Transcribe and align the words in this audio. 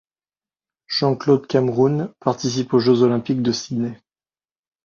Jean-Claude 0.87 1.45
Cameroun 1.45 2.11
participe 2.21 2.73
aux 2.73 2.79
Jeux 2.79 3.03
olympiques 3.03 3.43
de 3.43 3.51
Sydney. 3.51 4.01